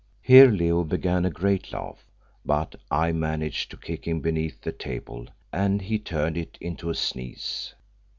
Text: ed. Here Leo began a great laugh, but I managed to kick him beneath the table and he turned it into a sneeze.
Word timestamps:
ed. 0.01 0.33
Here 0.33 0.47
Leo 0.49 0.83
began 0.83 1.25
a 1.25 1.29
great 1.29 1.71
laugh, 1.71 2.07
but 2.43 2.73
I 2.89 3.11
managed 3.11 3.69
to 3.69 3.77
kick 3.77 4.05
him 4.07 4.19
beneath 4.19 4.59
the 4.61 4.71
table 4.71 5.27
and 5.53 5.79
he 5.79 5.99
turned 5.99 6.37
it 6.37 6.57
into 6.59 6.89
a 6.89 6.95
sneeze. 6.95 7.75